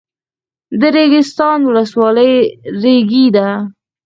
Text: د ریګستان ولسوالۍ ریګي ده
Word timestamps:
د 0.79 0.81
ریګستان 0.95 1.59
ولسوالۍ 1.69 2.33
ریګي 2.83 3.25
ده 3.35 3.47